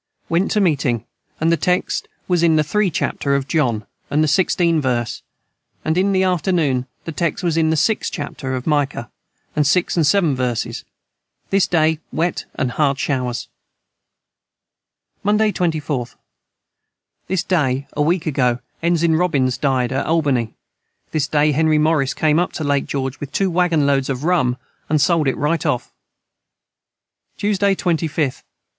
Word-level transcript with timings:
Went 0.29 0.49
to 0.53 0.59
meeting 0.59 1.05
and 1.39 1.51
the 1.51 1.57
text 1.57 2.07
was 2.27 2.41
in 2.41 2.55
the 2.55 2.63
3 2.63 2.89
chapter 2.89 3.35
of 3.35 3.47
John 3.47 3.85
& 3.97 4.09
the 4.09 4.27
16 4.27 4.81
verse 4.81 5.21
& 5.55 5.85
in 5.85 6.11
the 6.11 6.23
after 6.23 6.51
noon 6.51 6.87
the 7.05 7.11
Text 7.11 7.43
was 7.43 7.55
in 7.55 7.69
the 7.69 7.77
6 7.77 8.09
chapter 8.09 8.55
of 8.55 8.65
Micah 8.65 9.11
6 9.55 9.93
& 9.93 10.03
7 10.03 10.35
verses 10.35 10.83
this 11.51 11.67
day 11.67 11.99
wet 12.11 12.45
& 12.51 12.59
hard 12.59 12.97
showers. 12.97 13.47
Monday 15.23 15.51
24th. 15.51 16.15
This 17.27 17.43
day 17.43 17.85
a 17.93 18.01
week 18.01 18.25
ago 18.25 18.57
Ensign 18.81 19.15
Robins 19.17 19.55
died 19.59 19.91
at 19.91 20.07
Albany 20.07 20.55
this 21.11 21.27
day 21.27 21.51
Henry 21.51 21.77
Morris 21.77 22.15
came 22.15 22.39
up 22.39 22.53
to 22.53 22.63
Lake 22.63 22.87
George 22.87 23.19
with 23.19 23.31
2 23.31 23.51
Waggon 23.51 23.85
Loads 23.85 24.09
of 24.09 24.23
Rum 24.23 24.57
and 24.89 24.99
sold 24.99 25.27
it 25.27 25.37
right 25.37 25.63
of 25.63 25.91
Tuesday 27.37 27.75
25th. 27.75 28.41